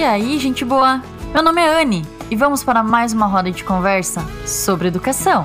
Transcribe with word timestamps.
E 0.00 0.02
aí, 0.02 0.38
gente 0.38 0.64
boa? 0.64 1.02
Meu 1.30 1.42
nome 1.42 1.60
é 1.60 1.82
Anne 1.82 2.02
e 2.30 2.34
vamos 2.34 2.64
para 2.64 2.82
mais 2.82 3.12
uma 3.12 3.26
roda 3.26 3.50
de 3.50 3.62
conversa 3.62 4.22
sobre 4.46 4.88
educação. 4.88 5.44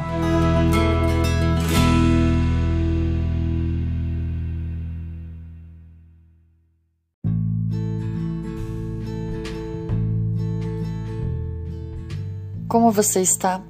Como 12.69 12.93
você 12.93 13.19
está? 13.19 13.61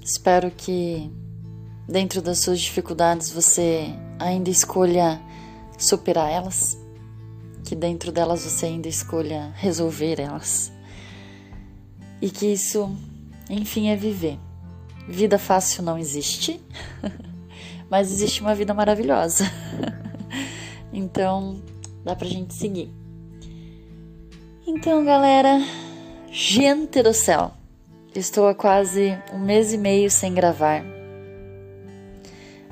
Espero 0.00 0.52
que 0.52 1.10
dentro 1.88 2.22
das 2.22 2.38
suas 2.38 2.60
dificuldades 2.60 3.32
você 3.32 3.92
ainda 4.16 4.48
escolha 4.48 5.20
superar 5.76 6.30
elas, 6.30 6.79
que 7.70 7.76
dentro 7.76 8.10
delas 8.10 8.44
você 8.44 8.66
ainda 8.66 8.88
escolha 8.88 9.52
resolver 9.54 10.18
elas. 10.18 10.72
E 12.20 12.28
que 12.28 12.52
isso, 12.52 12.90
enfim, 13.48 13.90
é 13.90 13.94
viver. 13.94 14.40
Vida 15.06 15.38
fácil 15.38 15.84
não 15.84 15.96
existe, 15.96 16.60
mas 17.88 18.10
existe 18.10 18.40
uma 18.40 18.56
vida 18.56 18.74
maravilhosa. 18.74 19.44
então, 20.92 21.62
dá 22.04 22.16
pra 22.16 22.26
gente 22.26 22.54
seguir. 22.54 22.92
Então, 24.66 25.04
galera, 25.04 25.64
gente 26.28 27.04
do 27.04 27.14
céu, 27.14 27.52
estou 28.12 28.48
há 28.48 28.54
quase 28.54 29.16
um 29.32 29.38
mês 29.38 29.72
e 29.72 29.78
meio 29.78 30.10
sem 30.10 30.34
gravar. 30.34 30.82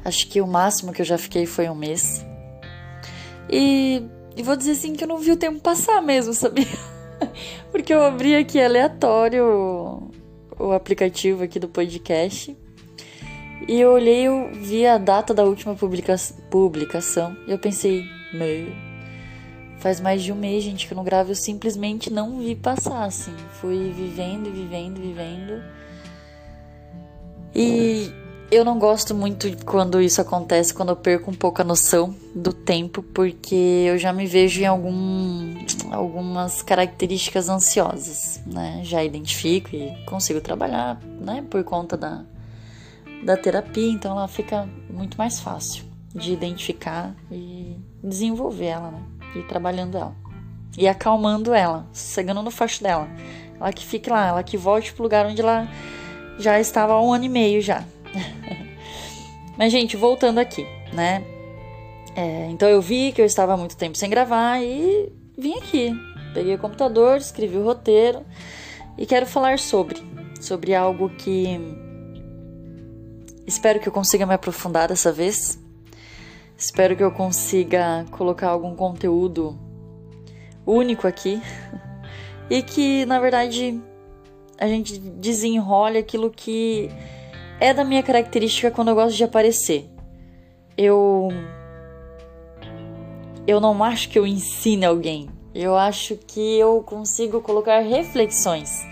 Acho 0.05 0.27
que 0.27 0.41
o 0.41 0.47
máximo 0.47 0.93
que 0.93 1.03
eu 1.03 1.07
já 1.07 1.17
fiquei 1.17 1.47
foi 1.47 1.69
um 1.69 1.75
mês. 1.77 2.27
E, 3.49 4.03
e 4.39 4.43
vou 4.43 4.55
dizer 4.55 4.71
assim 4.71 4.95
que 4.95 5.03
eu 5.03 5.09
não 5.09 5.19
vi 5.19 5.33
o 5.33 5.37
tempo 5.37 5.59
passar 5.59 6.01
mesmo, 6.01 6.33
sabia? 6.33 6.65
Porque 7.73 7.93
eu 7.93 8.01
abri 8.05 8.37
aqui 8.37 8.63
aleatório 8.63 10.13
o, 10.57 10.73
aplicativo 10.73 11.43
aqui 11.43 11.59
do 11.59 11.67
podcast. 11.67 12.57
E 13.67 13.81
eu 13.81 13.91
olhei, 13.91 14.29
eu 14.29 14.53
vi 14.55 14.87
a 14.87 14.97
data 14.97 15.35
da 15.35 15.43
última 15.43 15.75
publica 15.75 16.15
publicação. 16.49 17.37
E 17.49 17.51
eu 17.51 17.59
pensei, 17.59 18.05
meu, 18.33 18.73
faz 19.79 19.99
mais 19.99 20.23
de 20.23 20.33
um 20.33 20.37
mês, 20.37 20.63
gente, 20.63 20.87
que 20.87 20.93
eu 20.93 20.97
não 20.97 21.03
gravo. 21.03 21.33
Eu 21.33 21.35
simplesmente 21.35 22.09
não 22.09 22.39
vi 22.39 22.55
passar, 22.55 23.03
assim. 23.03 23.35
Fui 23.61 23.91
vivendo, 23.91 24.53
vivendo, 24.53 25.01
vivendo. 25.01 25.65
E 27.53 28.13
eu 28.51 28.65
não 28.65 28.79
gosto 28.79 29.15
muito 29.15 29.65
quando 29.65 30.01
isso 30.01 30.21
acontece, 30.21 30.73
quando 30.73 30.89
eu 30.89 30.97
perco 30.97 31.31
um 31.31 31.35
pouco 31.35 31.61
a 31.61 31.65
noção 31.65 32.15
do 32.35 32.53
tempo, 32.53 33.03
porque 33.03 33.55
eu 33.87 33.99
já 33.99 34.13
me 34.13 34.27
vejo 34.27 34.63
em 34.63 34.67
algum, 34.67 35.55
algumas 35.91 36.63
características 36.63 37.49
ansiosas, 37.49 38.41
né? 38.47 38.81
Já 38.85 39.05
identifico 39.05 39.77
e 39.77 39.95
consigo 40.07 40.41
trabalhar, 40.41 40.99
né? 41.21 41.45
Por 41.51 41.63
conta 41.63 41.97
da, 41.97 42.25
da 43.23 43.37
terapia, 43.37 43.91
então 43.91 44.13
ela 44.13 44.29
fica 44.29 44.67
muito 44.89 45.19
mais 45.19 45.39
fácil 45.41 45.85
de 46.15 46.33
identificar 46.33 47.15
e 47.31 47.77
desenvolver 48.03 48.67
ela, 48.67 48.91
né? 48.91 49.03
E 49.37 49.43
trabalhando 49.43 49.99
ela. 49.99 50.17
E 50.77 50.89
acalmando 50.89 51.53
ela, 51.53 51.87
sossegando 51.93 52.43
no 52.43 52.51
facho 52.51 52.83
dela. 52.83 53.09
Ela 53.61 53.73
que 53.73 53.85
fique 53.85 54.09
lá, 54.09 54.27
ela 54.27 54.43
que 54.43 54.57
volte 54.57 54.93
pro 54.95 55.03
lugar 55.03 55.27
onde 55.27 55.43
ela 55.43 55.69
já 56.39 56.59
estava 56.59 56.95
há 56.95 57.03
um 57.03 57.13
ano 57.13 57.25
e 57.25 57.29
meio 57.29 57.61
já. 57.61 57.85
Mas, 59.57 59.73
gente, 59.73 59.97
voltando 59.97 60.39
aqui, 60.39 60.67
né? 60.93 61.25
É, 62.15 62.49
então 62.51 62.69
eu 62.69 62.81
vi 62.81 63.13
que 63.13 63.21
eu 63.21 63.27
estava 63.27 63.55
há 63.55 63.57
muito 63.57 63.77
tempo 63.77 63.97
sem 63.97 64.11
gravar 64.11 64.61
e 64.63 65.13
vim 65.37 65.55
aqui. 65.55 65.93
Peguei 66.35 66.55
o 66.55 66.59
computador, 66.59 67.17
escrevi 67.17 67.57
o 67.57 67.65
roteiro 67.65 68.25
e 68.97 69.07
quero 69.07 69.27
falar 69.27 69.59
sobre. 69.59 70.03
Sobre 70.41 70.75
algo 70.75 71.11
que 71.11 71.61
espero 73.47 73.81
que 73.81 73.89
eu 73.89 73.93
consiga 73.93 74.27
me 74.27 74.35
aprofundar 74.35 74.89
dessa 74.89 75.13
vez. 75.13 75.59
Espero 76.57 76.97
que 76.97 77.03
eu 77.03 77.13
consiga 77.13 78.05
colocar 78.11 78.49
algum 78.49 78.75
conteúdo 78.75 79.59
único 80.67 81.07
aqui. 81.07 81.41
E 82.51 82.63
que, 82.63 83.05
na 83.05 83.21
verdade, 83.21 83.79
a 84.59 84.67
gente 84.67 84.99
desenrole 84.99 85.99
aquilo 85.99 86.31
que 86.31 86.91
é 87.61 87.75
da 87.75 87.85
minha 87.85 88.03
característica 88.03 88.71
quando 88.71 88.89
eu 88.89 88.95
gosto 88.95 89.17
de 89.17 89.25
aparecer. 89.25 89.89
Eu. 90.77 91.29
Eu 93.47 93.61
não 93.61 93.83
acho 93.83 94.09
que 94.09 94.19
eu 94.19 94.27
ensine 94.27 94.85
alguém. 94.85 95.29
Eu 95.55 95.77
acho 95.77 96.17
que 96.17 96.59
eu 96.59 96.83
consigo 96.83 97.41
colocar 97.41 97.81
reflexões. 97.81 98.87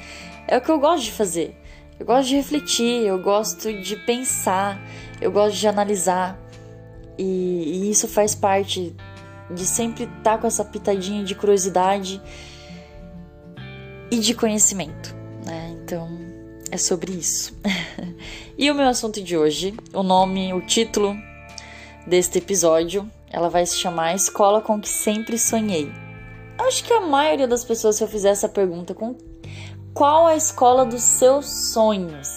É 0.49 0.56
o 0.56 0.60
que 0.60 0.71
eu 0.71 0.78
gosto 0.78 1.04
de 1.04 1.12
fazer. 1.12 1.56
Eu 1.99 2.06
gosto 2.06 2.28
de 2.28 2.37
refletir, 2.37 3.06
eu 3.06 3.22
gosto 3.22 3.72
de 3.72 3.97
pensar, 3.97 4.81
eu 5.21 5.31
gosto 5.31 5.56
de 5.56 5.69
analisar. 5.69 6.38
E, 7.19 7.22
e 7.22 7.91
isso 7.91 8.09
faz 8.09 8.34
parte 8.34 8.94
de 9.50 9.65
sempre 9.65 10.04
estar 10.04 10.38
com 10.38 10.47
essa 10.47 10.65
pitadinha 10.65 11.22
de 11.25 11.34
curiosidade 11.34 12.21
e 14.10 14.19
de 14.19 14.34
conhecimento. 14.34 15.15
Né? 15.44 15.77
Então, 15.83 16.26
é 16.71 16.77
sobre 16.77 17.12
isso. 17.12 17.56
e 18.56 18.71
o 18.71 18.75
meu 18.75 18.87
assunto 18.87 19.22
de 19.22 19.37
hoje, 19.37 19.75
o 19.93 20.03
nome, 20.03 20.53
o 20.53 20.60
título 20.60 21.16
deste 22.06 22.38
episódio, 22.38 23.10
ela 23.31 23.49
vai 23.49 23.66
se 23.66 23.77
chamar 23.77 24.15
Escola 24.15 24.60
com 24.60 24.81
que 24.81 24.88
sempre 24.88 25.38
sonhei. 25.38 25.91
Acho 26.59 26.84
que 26.84 26.93
a 26.93 27.00
maioria 27.00 27.47
das 27.47 27.65
pessoas, 27.65 27.97
se 27.97 28.04
eu 28.04 28.09
fizer 28.09 28.31
essa 28.31 28.49
pergunta, 28.49 28.94
com 28.94 29.16
qual 29.93 30.27
a 30.27 30.37
escola 30.37 30.84
dos 30.84 31.03
seus 31.03 31.47
sonhos? 31.72 32.28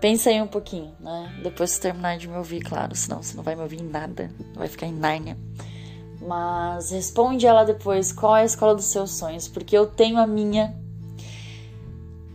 Pensa 0.00 0.30
aí 0.30 0.40
um 0.40 0.46
pouquinho, 0.46 0.92
né? 1.00 1.40
Depois 1.42 1.74
que 1.74 1.82
terminar 1.82 2.18
de 2.18 2.28
me 2.28 2.36
ouvir, 2.36 2.60
claro, 2.62 2.94
senão 2.94 3.22
você 3.22 3.36
não 3.36 3.42
vai 3.42 3.54
me 3.54 3.62
ouvir 3.62 3.80
em 3.80 3.88
nada, 3.88 4.30
vai 4.54 4.68
ficar 4.68 4.86
em 4.86 4.92
Nárnia. 4.92 5.36
Mas 6.20 6.90
responde 6.90 7.46
ela 7.46 7.64
depois 7.64 8.12
qual 8.12 8.36
é 8.36 8.42
a 8.42 8.44
escola 8.44 8.74
dos 8.74 8.86
seus 8.86 9.12
sonhos, 9.12 9.48
porque 9.48 9.76
eu 9.76 9.86
tenho 9.86 10.18
a 10.18 10.26
minha 10.26 10.74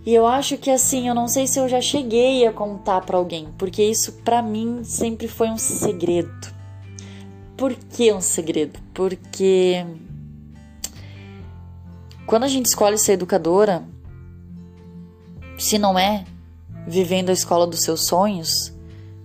e 0.06 0.14
eu 0.14 0.26
acho 0.26 0.58
que 0.58 0.72
assim, 0.72 1.08
eu 1.08 1.14
não 1.14 1.28
sei 1.28 1.46
se 1.46 1.60
eu 1.60 1.70
já 1.70 1.80
cheguei 1.80 2.46
a 2.48 2.52
contar 2.52 3.02
para 3.02 3.18
alguém, 3.18 3.50
porque 3.58 3.84
isso 3.84 4.14
para 4.24 4.42
mim 4.42 4.84
sempre 4.84 5.28
foi 5.28 5.50
um 5.50 5.58
segredo. 5.58 6.52
Por 7.56 7.76
que 7.76 8.12
um 8.12 8.22
segredo? 8.22 8.80
Porque 8.94 9.86
quando 12.26 12.44
a 12.44 12.48
gente 12.48 12.66
escolhe 12.66 12.98
ser 12.98 13.14
educadora, 13.14 13.84
se 15.58 15.78
não 15.78 15.98
é 16.00 16.26
vivendo 16.88 17.30
a 17.30 17.34
escola 17.34 17.68
dos 17.68 17.82
seus 17.82 18.08
sonhos, 18.08 18.74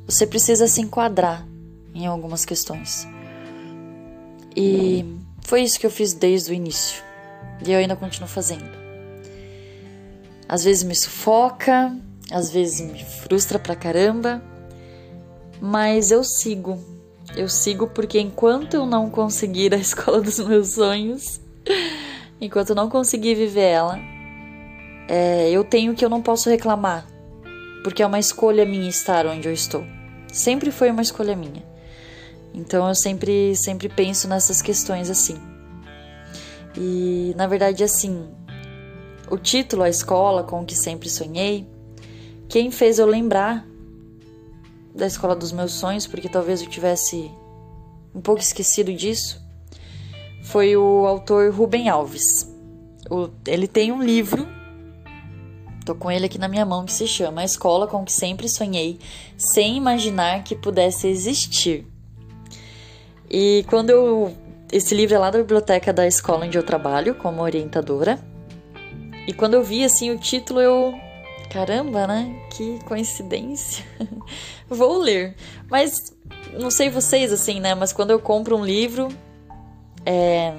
você 0.06 0.26
precisa 0.26 0.68
se 0.68 0.82
enquadrar 0.82 1.46
em 1.94 2.06
algumas 2.06 2.44
questões. 2.44 3.08
E 4.54 5.04
foi 5.40 5.62
isso 5.62 5.80
que 5.80 5.86
eu 5.86 5.90
fiz 5.90 6.12
desde 6.12 6.50
o 6.50 6.54
início. 6.54 7.02
E 7.66 7.72
eu 7.72 7.78
ainda 7.78 7.96
continuo 7.96 8.28
fazendo. 8.28 8.85
Às 10.48 10.64
vezes 10.64 10.84
me 10.84 10.94
sufoca, 10.94 11.96
às 12.30 12.50
vezes 12.50 12.80
me 12.80 13.04
frustra 13.04 13.58
pra 13.58 13.74
caramba, 13.74 14.42
mas 15.60 16.10
eu 16.10 16.22
sigo. 16.22 16.78
Eu 17.36 17.48
sigo 17.48 17.88
porque 17.88 18.20
enquanto 18.20 18.74
eu 18.74 18.86
não 18.86 19.10
conseguir 19.10 19.74
a 19.74 19.78
escola 19.78 20.20
dos 20.20 20.38
meus 20.38 20.74
sonhos, 20.74 21.40
enquanto 22.40 22.70
eu 22.70 22.76
não 22.76 22.88
conseguir 22.88 23.34
viver 23.34 23.62
ela, 23.62 23.98
é, 25.08 25.50
eu 25.50 25.64
tenho 25.64 25.94
que 25.94 26.04
eu 26.04 26.08
não 26.08 26.22
posso 26.22 26.48
reclamar, 26.48 27.06
porque 27.82 28.02
é 28.02 28.06
uma 28.06 28.18
escolha 28.18 28.64
minha 28.64 28.88
estar 28.88 29.26
onde 29.26 29.48
eu 29.48 29.52
estou. 29.52 29.84
Sempre 30.32 30.70
foi 30.70 30.90
uma 30.90 31.02
escolha 31.02 31.34
minha. 31.34 31.64
Então 32.54 32.88
eu 32.88 32.94
sempre, 32.94 33.54
sempre 33.54 33.88
penso 33.88 34.28
nessas 34.28 34.62
questões 34.62 35.10
assim. 35.10 35.36
E 36.76 37.34
na 37.36 37.46
verdade, 37.46 37.82
assim, 37.82 38.28
o 39.30 39.36
título 39.36 39.82
A 39.82 39.88
Escola 39.88 40.44
com 40.44 40.62
o 40.62 40.64
que 40.64 40.74
sempre 40.74 41.08
sonhei, 41.08 41.66
quem 42.48 42.70
fez 42.70 42.98
eu 42.98 43.06
lembrar 43.06 43.66
da 44.94 45.06
escola 45.06 45.36
dos 45.36 45.52
meus 45.52 45.72
sonhos, 45.72 46.06
porque 46.06 46.28
talvez 46.28 46.62
eu 46.62 46.68
tivesse 46.68 47.30
um 48.14 48.20
pouco 48.20 48.40
esquecido 48.40 48.92
disso, 48.92 49.40
foi 50.42 50.76
o 50.76 51.06
autor 51.06 51.52
Rubem 51.52 51.88
Alves. 51.88 52.50
O, 53.10 53.28
ele 53.46 53.66
tem 53.68 53.92
um 53.92 54.02
livro, 54.02 54.46
tô 55.84 55.94
com 55.94 56.10
ele 56.10 56.26
aqui 56.26 56.38
na 56.38 56.48
minha 56.48 56.64
mão, 56.64 56.84
que 56.84 56.92
se 56.92 57.06
chama 57.06 57.42
A 57.42 57.44
Escola 57.44 57.86
com 57.86 58.04
que 58.04 58.12
sempre 58.12 58.48
sonhei, 58.48 58.98
sem 59.36 59.76
imaginar 59.76 60.44
que 60.44 60.54
pudesse 60.54 61.08
existir. 61.08 61.86
E 63.30 63.64
quando 63.68 63.90
eu. 63.90 64.32
Esse 64.72 64.94
livro 64.96 65.14
é 65.14 65.18
lá 65.18 65.30
da 65.30 65.38
biblioteca 65.38 65.92
da 65.92 66.06
escola 66.06 66.44
onde 66.44 66.58
eu 66.58 66.62
trabalho 66.62 67.14
como 67.14 67.40
orientadora. 67.42 68.18
E 69.26 69.32
quando 69.32 69.54
eu 69.54 69.62
vi 69.62 69.84
assim 69.84 70.10
o 70.10 70.18
título, 70.18 70.60
eu. 70.60 70.94
Caramba, 71.50 72.06
né? 72.06 72.34
Que 72.50 72.78
coincidência. 72.84 73.84
Vou 74.68 74.98
ler. 74.98 75.34
Mas 75.70 75.92
não 76.58 76.70
sei 76.70 76.88
vocês 76.88 77.32
assim, 77.32 77.60
né? 77.60 77.74
Mas 77.74 77.92
quando 77.92 78.10
eu 78.10 78.20
compro 78.20 78.56
um 78.56 78.64
livro. 78.64 79.08
É... 80.04 80.52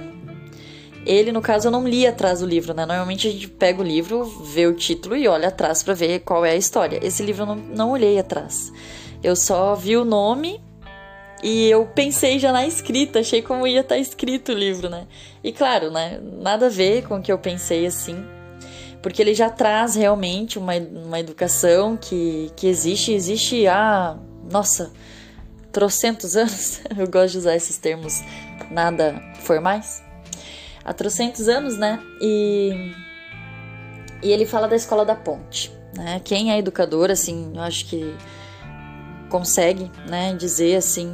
Ele, 1.05 1.31
no 1.31 1.41
caso, 1.41 1.67
eu 1.67 1.71
não 1.71 1.87
li 1.87 2.05
atrás 2.05 2.41
do 2.41 2.45
livro, 2.45 2.73
né? 2.73 2.85
Normalmente 2.85 3.29
a 3.29 3.31
gente 3.31 3.47
pega 3.47 3.81
o 3.81 3.83
livro, 3.83 4.25
vê 4.25 4.67
o 4.67 4.73
título 4.73 5.15
e 5.15 5.25
olha 5.25 5.47
atrás 5.47 5.81
para 5.81 5.93
ver 5.93 6.19
qual 6.19 6.45
é 6.45 6.51
a 6.51 6.55
história. 6.55 6.99
Esse 7.01 7.23
livro 7.23 7.43
eu 7.43 7.47
não, 7.47 7.55
não 7.55 7.91
olhei 7.91 8.19
atrás. 8.19 8.73
Eu 9.23 9.33
só 9.33 9.73
vi 9.73 9.95
o 9.95 10.03
nome 10.03 10.61
e 11.41 11.69
eu 11.69 11.85
pensei 11.85 12.39
já 12.39 12.51
na 12.51 12.67
escrita, 12.67 13.19
achei 13.19 13.41
como 13.41 13.65
ia 13.65 13.79
estar 13.79 13.95
tá 13.95 14.01
escrito 14.01 14.51
o 14.51 14.55
livro, 14.55 14.89
né? 14.89 15.07
E 15.41 15.53
claro, 15.53 15.89
né? 15.89 16.19
Nada 16.41 16.65
a 16.65 16.69
ver 16.69 17.07
com 17.07 17.15
o 17.15 17.21
que 17.21 17.31
eu 17.31 17.37
pensei 17.37 17.85
assim, 17.85 18.25
porque 19.01 19.21
ele 19.21 19.33
já 19.33 19.49
traz 19.49 19.95
realmente 19.95 20.57
uma, 20.57 20.73
uma 20.75 21.19
educação 21.19 21.97
que, 21.97 22.51
que 22.55 22.67
existe, 22.67 23.11
existe 23.11 23.67
há, 23.67 24.17
nossa, 24.51 24.91
trocentos 25.71 26.35
anos. 26.37 26.81
Eu 26.97 27.07
gosto 27.07 27.33
de 27.33 27.37
usar 27.39 27.55
esses 27.55 27.77
termos 27.77 28.21
nada 28.71 29.15
formais 29.41 30.07
há 30.87 30.93
trocentos 30.93 31.49
anos, 31.49 31.77
né? 31.77 32.01
E, 32.21 32.93
e 34.23 34.31
ele 34.31 34.45
fala 34.45 34.69
da 34.69 34.75
escola 34.75 35.03
da 35.03 35.15
ponte, 35.15 35.69
né? 35.93 36.21
Quem 36.23 36.51
é 36.51 36.57
educador, 36.57 37.11
assim, 37.11 37.51
eu 37.53 37.61
acho 37.61 37.85
que 37.85 38.15
consegue, 39.29 39.91
né, 40.07 40.33
dizer 40.33 40.77
assim, 40.77 41.13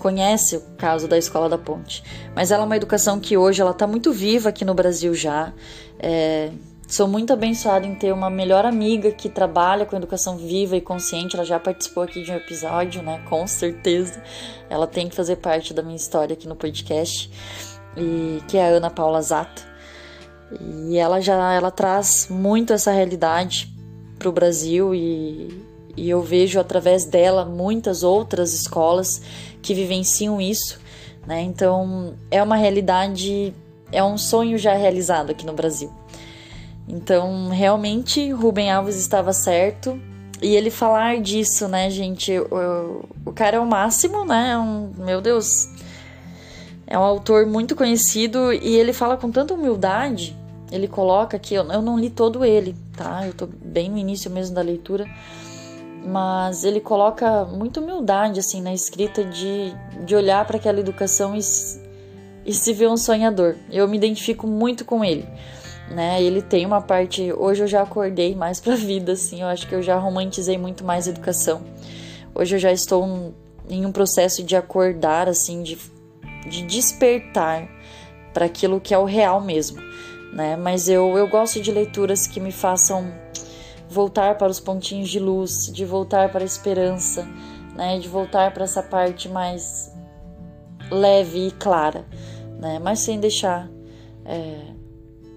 conhece 0.00 0.56
o 0.56 0.60
caso 0.76 1.06
da 1.06 1.16
escola 1.16 1.48
da 1.48 1.56
ponte. 1.56 2.02
Mas 2.34 2.50
ela 2.50 2.64
é 2.64 2.66
uma 2.66 2.76
educação 2.76 3.20
que 3.20 3.36
hoje 3.36 3.62
ela 3.62 3.70
está 3.70 3.86
muito 3.86 4.12
viva 4.12 4.48
aqui 4.48 4.64
no 4.64 4.74
Brasil 4.74 5.14
já. 5.14 5.52
É, 6.00 6.50
Sou 6.88 7.08
muito 7.08 7.32
abençoada 7.32 7.84
em 7.84 7.96
ter 7.96 8.12
uma 8.12 8.30
melhor 8.30 8.64
amiga 8.64 9.10
que 9.10 9.28
trabalha 9.28 9.84
com 9.84 9.96
educação 9.96 10.36
viva 10.36 10.76
e 10.76 10.80
consciente. 10.80 11.34
Ela 11.34 11.44
já 11.44 11.58
participou 11.58 12.04
aqui 12.04 12.22
de 12.22 12.30
um 12.30 12.36
episódio, 12.36 13.02
né? 13.02 13.20
Com 13.28 13.44
certeza. 13.44 14.22
Ela 14.70 14.86
tem 14.86 15.08
que 15.08 15.16
fazer 15.16 15.36
parte 15.36 15.74
da 15.74 15.82
minha 15.82 15.96
história 15.96 16.34
aqui 16.34 16.46
no 16.46 16.54
podcast 16.54 17.28
e 17.96 18.40
que 18.46 18.56
é 18.56 18.68
a 18.68 18.76
Ana 18.76 18.88
Paula 18.88 19.20
Zato. 19.20 19.66
E 20.60 20.96
ela 20.96 21.20
já 21.20 21.52
ela 21.54 21.72
traz 21.72 22.28
muito 22.30 22.72
essa 22.72 22.92
realidade 22.92 23.68
para 24.16 24.28
o 24.28 24.32
Brasil 24.32 24.94
e, 24.94 25.60
e 25.96 26.08
eu 26.08 26.22
vejo 26.22 26.60
através 26.60 27.04
dela 27.04 27.44
muitas 27.44 28.04
outras 28.04 28.54
escolas 28.54 29.20
que 29.60 29.74
vivenciam 29.74 30.40
isso, 30.40 30.78
né? 31.26 31.42
Então 31.42 32.14
é 32.30 32.40
uma 32.40 32.54
realidade, 32.54 33.52
é 33.90 34.04
um 34.04 34.16
sonho 34.16 34.56
já 34.56 34.74
realizado 34.74 35.30
aqui 35.30 35.44
no 35.44 35.52
Brasil. 35.52 35.92
Então 36.88 37.48
realmente 37.48 38.30
Rubem 38.30 38.70
Alves 38.70 38.96
estava 38.96 39.32
certo 39.32 40.00
e 40.40 40.54
ele 40.54 40.70
falar 40.70 41.20
disso, 41.20 41.66
né, 41.66 41.90
gente? 41.90 42.38
O, 42.38 43.04
o 43.24 43.32
cara 43.32 43.56
é 43.56 43.60
o 43.60 43.66
máximo, 43.66 44.24
né? 44.24 44.56
Um, 44.58 44.92
meu 44.98 45.20
Deus, 45.20 45.68
é 46.86 46.98
um 46.98 47.02
autor 47.02 47.46
muito 47.46 47.74
conhecido 47.74 48.52
e 48.52 48.76
ele 48.76 48.92
fala 48.92 49.16
com 49.16 49.30
tanta 49.30 49.54
humildade. 49.54 50.36
Ele 50.70 50.86
coloca 50.86 51.36
aqui, 51.36 51.54
eu, 51.54 51.64
eu 51.70 51.80
não 51.80 51.98
li 51.98 52.10
todo 52.10 52.44
ele, 52.44 52.76
tá? 52.96 53.26
Eu 53.26 53.32
tô 53.32 53.46
bem 53.46 53.90
no 53.90 53.96
início 53.96 54.30
mesmo 54.30 54.54
da 54.54 54.62
leitura. 54.62 55.06
Mas 56.04 56.64
ele 56.64 56.80
coloca 56.80 57.44
muita 57.46 57.80
humildade, 57.80 58.38
assim, 58.38 58.60
na 58.60 58.72
escrita 58.72 59.24
de, 59.24 59.74
de 60.04 60.14
olhar 60.14 60.44
para 60.44 60.56
aquela 60.56 60.78
educação 60.78 61.34
e, 61.34 61.40
e 62.44 62.52
se 62.52 62.72
ver 62.72 62.88
um 62.88 62.96
sonhador. 62.96 63.56
Eu 63.70 63.88
me 63.88 63.96
identifico 63.96 64.46
muito 64.46 64.84
com 64.84 65.04
ele 65.04 65.26
né? 65.90 66.22
Ele 66.22 66.42
tem 66.42 66.66
uma 66.66 66.80
parte. 66.80 67.32
Hoje 67.32 67.62
eu 67.64 67.66
já 67.66 67.82
acordei 67.82 68.34
mais 68.34 68.60
para 68.60 68.74
vida, 68.76 69.12
assim. 69.12 69.42
Eu 69.42 69.48
acho 69.48 69.66
que 69.66 69.74
eu 69.74 69.82
já 69.82 69.96
romantizei 69.96 70.58
muito 70.58 70.84
mais 70.84 71.06
a 71.06 71.10
educação. 71.10 71.62
Hoje 72.34 72.56
eu 72.56 72.58
já 72.58 72.72
estou 72.72 73.34
em 73.68 73.84
um 73.84 73.92
processo 73.92 74.42
de 74.42 74.54
acordar, 74.54 75.28
assim, 75.28 75.62
de 75.62 75.76
de 76.48 76.62
despertar 76.62 77.68
para 78.32 78.46
aquilo 78.46 78.80
que 78.80 78.94
é 78.94 78.98
o 78.98 79.04
real 79.04 79.40
mesmo, 79.40 79.80
né? 80.32 80.56
Mas 80.56 80.88
eu, 80.88 81.16
eu 81.16 81.28
gosto 81.28 81.60
de 81.60 81.72
leituras 81.72 82.26
que 82.26 82.40
me 82.40 82.52
façam 82.52 83.12
voltar 83.88 84.36
para 84.36 84.48
os 84.48 84.60
pontinhos 84.60 85.08
de 85.08 85.18
luz, 85.18 85.70
de 85.72 85.84
voltar 85.84 86.30
para 86.30 86.42
a 86.42 86.44
esperança, 86.44 87.26
né? 87.74 87.98
De 87.98 88.08
voltar 88.08 88.52
para 88.52 88.64
essa 88.64 88.82
parte 88.82 89.28
mais 89.28 89.92
leve 90.90 91.48
e 91.48 91.50
clara, 91.52 92.04
né? 92.60 92.78
Mas 92.78 93.00
sem 93.00 93.18
deixar, 93.18 93.68
é, 94.24 94.58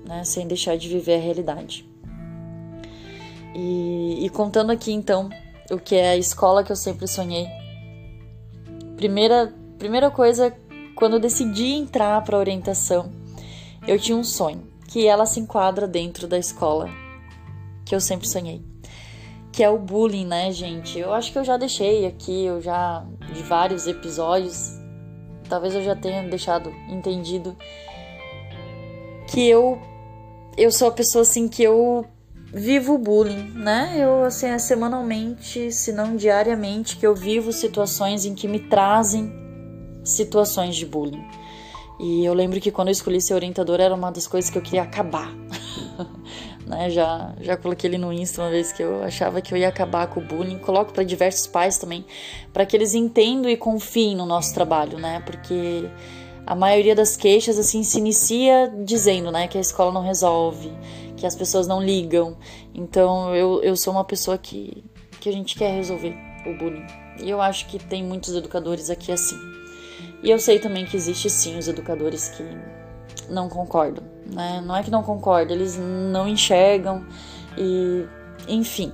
né? 0.10 0.24
Sem 0.24 0.48
deixar 0.48 0.76
de 0.76 0.90
viver 0.90 1.16
a 1.16 1.22
realidade. 1.22 1.88
E, 3.56 4.26
e 4.26 4.30
contando 4.30 4.72
aqui 4.72 4.92
então 4.92 5.30
o 5.72 5.78
que 5.78 5.96
é 5.96 6.10
a 6.10 6.18
escola 6.18 6.64
que 6.64 6.72
eu 6.72 6.76
sempre 6.76 7.08
sonhei. 7.08 7.48
Primeira, 8.98 9.54
primeira 9.78 10.10
coisa 10.10 10.54
quando 10.96 11.14
eu 11.14 11.20
decidi 11.20 11.68
entrar 11.68 12.22
para 12.24 12.38
orientação, 12.38 13.12
eu 13.88 13.98
tinha 13.98 14.18
um 14.18 14.24
sonho, 14.24 14.68
que 14.88 15.08
ela 15.08 15.26
se 15.26 15.40
enquadra 15.40 15.88
dentro 15.88 16.28
da 16.28 16.38
escola 16.38 16.90
que 17.86 17.96
eu 17.96 18.02
sempre 18.02 18.28
sonhei. 18.28 18.62
Que 19.52 19.64
é 19.64 19.70
o 19.70 19.78
bullying, 19.78 20.26
né, 20.26 20.52
gente? 20.52 21.00
Eu 21.00 21.14
acho 21.14 21.32
que 21.32 21.38
eu 21.38 21.44
já 21.44 21.56
deixei 21.56 22.06
aqui, 22.06 22.44
eu 22.44 22.62
já 22.62 23.06
de 23.34 23.42
vários 23.44 23.88
episódios, 23.88 24.74
talvez 25.48 25.74
eu 25.74 25.84
já 25.84 25.96
tenha 25.96 26.28
deixado 26.28 26.70
entendido 26.90 27.56
que 29.28 29.48
eu 29.48 29.80
eu 30.60 30.72
sou 30.72 30.90
a 30.90 30.92
pessoa 30.92 31.22
assim 31.22 31.48
que 31.48 31.64
eu 31.64 32.06
vivo 32.54 32.96
o 32.96 32.98
bullying, 32.98 33.52
né? 33.56 33.96
Eu 33.98 34.24
assim, 34.24 34.48
é 34.48 34.60
semanalmente, 34.60 35.72
se 35.72 35.94
não 35.94 36.16
diariamente, 36.16 36.98
que 36.98 37.08
eu 37.08 37.16
vivo 37.16 37.54
situações 37.54 38.26
em 38.26 38.36
que 38.36 38.48
me 38.48 38.60
trazem 38.60 39.32
situações 40.04 40.76
de 40.76 40.86
bullying. 40.86 41.24
E 42.00 42.26
eu 42.26 42.34
lembro 42.34 42.60
que 42.60 42.72
quando 42.72 42.90
eu 42.90 42.94
escolhi 42.94 43.22
ser 43.22 43.34
orientadora 43.34 43.84
era 43.84 43.96
uma 43.96 44.12
das 44.12 44.28
coisas 44.28 44.50
que 44.50 44.58
eu 44.58 44.62
queria 44.62 44.84
acabar. 44.84 45.34
né? 46.66 46.90
Já, 46.90 47.34
já 47.42 47.58
coloquei 47.58 47.90
ele 47.90 47.98
no 47.98 48.12
Insta 48.12 48.42
uma 48.42 48.50
vez 48.50 48.72
que 48.72 48.82
eu 48.82 49.04
achava 49.04 49.42
que 49.42 49.54
eu 49.54 49.58
ia 49.58 49.68
acabar 49.68 50.08
com 50.08 50.20
o 50.20 50.24
bullying. 50.24 50.58
Coloco 50.60 50.94
para 50.94 51.04
diversos 51.04 51.48
pais 51.48 51.78
também, 51.78 52.06
para 52.54 52.66
que 52.66 52.76
eles 52.76 52.94
entendam 52.94 53.50
e 53.50 53.58
confiem 53.58 54.16
no 54.16 54.26
nosso 54.26 54.54
trabalho, 54.54 54.98
né? 54.98 55.22
Porque 55.26 55.90
a 56.50 56.56
maioria 56.56 56.96
das 56.96 57.16
queixas 57.16 57.60
assim 57.60 57.84
se 57.84 58.00
inicia 58.00 58.74
dizendo, 58.84 59.32
né, 59.32 59.48
que 59.48 59.56
a 59.56 59.62
escola 59.62 59.92
não 59.92 60.02
resolve, 60.02 60.76
que 61.16 61.24
as 61.24 61.36
pessoas 61.36 61.68
não 61.68 61.80
ligam. 61.80 62.36
Então 62.74 63.36
eu, 63.36 63.62
eu 63.62 63.78
sou 63.78 63.94
uma 63.94 64.04
pessoa 64.04 64.36
que, 64.36 64.84
que 65.22 65.30
a 65.30 65.32
gente 65.32 65.56
quer 65.56 65.76
resolver 65.76 66.18
o 66.48 66.58
bullying. 66.58 66.88
E 67.22 67.30
eu 67.30 67.40
acho 67.40 67.68
que 67.68 67.78
tem 67.78 68.04
muitos 68.04 68.34
educadores 68.36 68.90
aqui 68.90 69.12
assim. 69.12 69.38
E 70.24 70.32
eu 70.32 70.40
sei 70.40 70.58
também 70.58 70.88
que 70.88 70.98
existe 70.98 71.30
sim 71.30 71.56
os 71.56 71.68
educadores 71.68 72.30
que 72.30 72.44
não 73.30 73.48
concordam, 73.48 74.04
né? 74.26 74.60
Não 74.66 74.76
é 74.76 74.82
que 74.82 74.90
não 74.90 75.04
concordam, 75.04 75.56
eles 75.56 75.78
não 75.78 76.28
enxergam 76.28 77.06
e 77.56 78.08
enfim, 78.48 78.92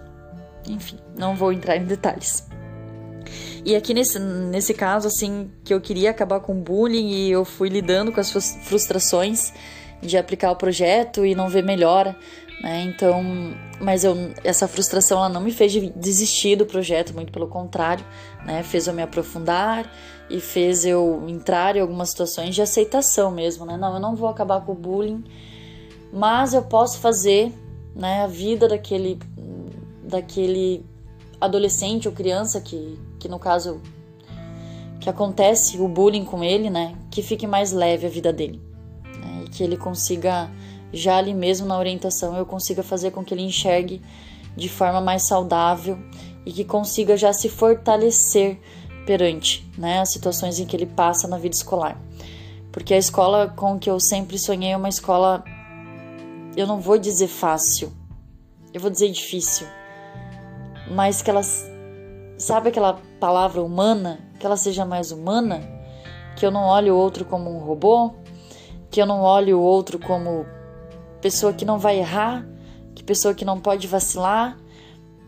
enfim, 0.68 0.98
não 1.18 1.38
vou 1.38 1.54
entrar 1.54 1.78
em 1.78 1.86
detalhes. 1.86 2.46
E 3.66 3.76
aqui 3.76 3.96
nesse, 3.96 4.20
nesse 4.20 4.76
caso, 4.76 5.08
assim, 5.08 5.50
que 5.64 5.74
eu 5.74 5.82
queria 5.82 6.12
acabar 6.12 6.40
com 6.40 6.52
o 6.52 6.62
bullying 6.62 7.10
e 7.10 7.32
eu 7.32 7.44
fui 7.44 7.68
lidando 7.68 8.12
com 8.12 8.20
as 8.20 8.32
frustrações 8.32 9.52
de 10.00 10.16
aplicar 10.18 10.52
o 10.52 10.56
projeto 10.56 11.26
e 11.26 11.34
não 11.34 11.50
ver 11.50 11.64
melhora, 11.64 12.16
né? 12.62 12.84
Então, 12.84 13.24
mas 13.82 14.04
eu, 14.04 14.16
essa 14.44 14.68
frustração 14.68 15.18
ela 15.18 15.30
não 15.30 15.42
me 15.42 15.52
fez 15.52 15.74
desistir 15.96 16.56
do 16.56 16.68
projeto, 16.68 17.12
muito 17.16 17.32
pelo 17.32 17.48
contrário, 17.48 18.06
né? 18.46 18.62
Fez 18.62 18.86
eu 18.86 18.94
me 18.94 19.02
aprofundar 19.02 19.92
e 20.30 20.40
fez 20.40 20.86
eu 20.86 21.24
entrar 21.28 21.76
em 21.76 21.80
algumas 21.80 22.10
situações 22.10 22.54
de 22.54 22.62
aceitação 22.62 23.32
mesmo, 23.32 23.66
né? 23.66 23.78
Não, 23.78 23.96
eu 23.96 24.00
não 24.00 24.16
vou 24.16 24.30
acabar 24.30 24.62
com 24.62 24.74
o 24.74 24.76
bullying, 24.76 25.24
mas 26.14 26.54
eu 26.54 26.62
posso 26.62 27.00
fazer, 27.00 27.52
né, 27.96 28.22
a 28.22 28.28
vida 28.28 28.68
daquele 28.68 29.18
daquele 30.04 30.86
adolescente 31.42 32.08
ou 32.08 32.14
criança 32.14 32.62
que, 32.62 33.00
que 33.26 33.32
no 33.32 33.40
caso 33.40 33.82
que 35.00 35.10
acontece 35.10 35.80
o 35.80 35.88
bullying 35.88 36.24
com 36.24 36.44
ele, 36.44 36.70
né, 36.70 36.96
que 37.10 37.24
fique 37.24 37.48
mais 37.48 37.72
leve 37.72 38.06
a 38.06 38.10
vida 38.10 38.32
dele, 38.32 38.62
né, 39.04 39.46
e 39.46 39.50
que 39.50 39.64
ele 39.64 39.76
consiga 39.76 40.48
já 40.94 41.18
ali 41.18 41.34
mesmo 41.34 41.66
na 41.66 41.78
orientação 41.78 42.38
eu 42.38 42.46
consiga 42.46 42.84
fazer 42.84 43.10
com 43.10 43.26
que 43.26 43.34
ele 43.34 43.42
enxergue 43.42 44.00
de 44.56 44.70
forma 44.70 45.02
mais 45.02 45.28
saudável 45.28 45.98
e 46.46 46.52
que 46.52 46.64
consiga 46.64 47.18
já 47.18 47.34
se 47.34 47.50
fortalecer 47.50 48.60
perante 49.08 49.68
né, 49.76 50.00
as 50.00 50.12
situações 50.12 50.60
em 50.60 50.66
que 50.68 50.76
ele 50.76 50.86
passa 50.86 51.28
na 51.28 51.40
vida 51.40 51.56
escolar. 51.56 52.00
Porque 52.72 52.94
a 52.94 52.98
escola 52.98 53.48
com 53.48 53.80
que 53.80 53.90
eu 53.90 54.00
sempre 54.00 54.38
sonhei 54.38 54.72
é 54.72 54.78
uma 54.78 54.90
escola, 54.90 55.44
eu 56.56 56.68
não 56.68 56.80
vou 56.80 57.00
dizer 57.00 57.28
fácil, 57.28 57.92
eu 58.72 58.80
vou 58.80 58.92
dizer 58.92 59.10
difícil, 59.10 59.66
mas 60.92 61.24
que 61.24 61.30
ela, 61.30 61.42
sabe 62.38 62.70
aquela 62.70 63.02
palavra 63.20 63.62
humana, 63.62 64.20
que 64.40 64.46
ela 64.46 64.58
seja 64.58 64.86
mais 64.86 65.12
humana, 65.12 65.62
que 66.36 66.46
eu 66.46 66.52
não 66.52 66.64
olhe 66.64 66.92
o 66.92 66.96
outro 66.96 67.26
como 67.26 67.50
um 67.50 67.60
robô, 67.60 68.14
que 68.92 69.02
eu 69.02 69.06
não 69.06 69.22
olhe 69.22 69.54
o 69.54 69.60
outro 69.60 70.00
como 70.00 70.46
pessoa 71.22 71.54
que 71.54 71.66
não 71.66 71.80
vai 71.80 72.00
errar, 72.00 72.46
que 72.94 73.04
pessoa 73.04 73.34
que 73.34 73.46
não 73.46 73.60
pode 73.60 73.88
vacilar, 73.88 74.58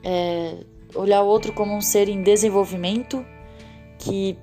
é, 0.03 0.65
olhar 0.95 1.21
o 1.21 1.27
outro 1.27 1.53
como 1.53 1.75
um 1.75 1.81
ser 1.81 2.09
em 2.09 2.21
desenvolvimento? 2.21 3.25
Que 3.99 4.37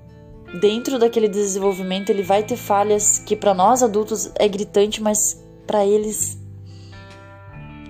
dentro 0.59 0.99
daquele 0.99 1.27
desenvolvimento 1.27 2.09
ele 2.09 2.23
vai 2.23 2.43
ter 2.43 2.57
falhas 2.57 3.19
que 3.19 3.35
para 3.35 3.53
nós 3.53 3.81
adultos 3.81 4.31
é 4.35 4.47
gritante, 4.47 5.01
mas 5.01 5.43
para 5.65 5.85
eles 5.85 6.37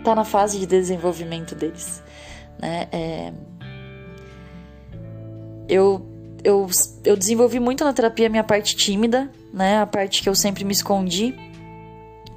tá 0.04 0.16
na 0.16 0.24
fase 0.24 0.60
de 0.60 0.66
desenvolvimento 0.66 1.56
deles, 1.56 2.04
né? 2.60 2.88
É... 2.92 3.34
Eu, 5.68 6.06
eu, 6.44 6.68
eu 7.04 7.18
desenvolvi 7.18 7.60
muito 7.60 7.84
na 7.84 7.92
terapia 7.92 8.28
a 8.28 8.30
minha 8.30 8.44
parte 8.44 8.76
tímida, 8.76 9.32
né? 9.54 9.80
A 9.80 9.86
parte 9.86 10.22
que 10.22 10.30
eu 10.30 10.36
sempre 10.36 10.64
me 10.64 10.72
escondi. 10.72 11.34